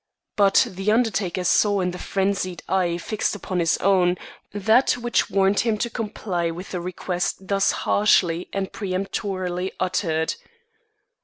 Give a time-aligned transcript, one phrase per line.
[0.35, 4.17] But the undertaker saw in the frenzied eye fixed upon his own,
[4.51, 10.33] that which warned him to comply with the request thus harshly and peremptorily uttered.